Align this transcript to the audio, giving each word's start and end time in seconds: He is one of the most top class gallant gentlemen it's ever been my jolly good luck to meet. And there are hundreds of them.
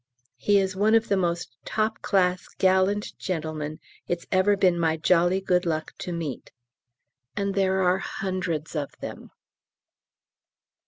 He 0.37 0.57
is 0.57 0.75
one 0.75 0.95
of 0.95 1.09
the 1.09 1.15
most 1.15 1.55
top 1.63 2.01
class 2.01 2.47
gallant 2.57 3.15
gentlemen 3.19 3.79
it's 4.07 4.25
ever 4.31 4.57
been 4.57 4.79
my 4.79 4.97
jolly 4.97 5.39
good 5.39 5.63
luck 5.63 5.93
to 5.99 6.11
meet. 6.11 6.51
And 7.35 7.53
there 7.53 7.83
are 7.83 7.99
hundreds 7.99 8.75
of 8.75 8.89
them. 8.99 9.29